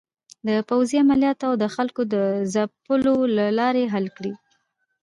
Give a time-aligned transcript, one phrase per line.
[0.47, 2.15] د پوځې عملیاتو او د خلکو د
[2.53, 4.33] ځپلو له لارې حل کړي.